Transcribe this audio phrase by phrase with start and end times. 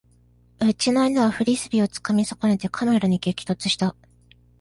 [0.59, 3.95] うちの犬はフリスビーをつかみ損ねてカメラに激突した